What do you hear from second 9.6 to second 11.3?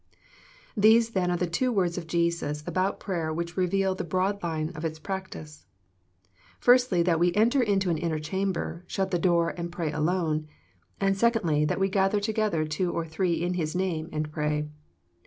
pray alone; and